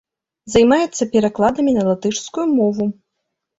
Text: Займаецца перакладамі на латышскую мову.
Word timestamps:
Займаецца 0.53 1.07
перакладамі 1.17 1.71
на 1.77 1.83
латышскую 1.91 2.47
мову. 2.57 2.91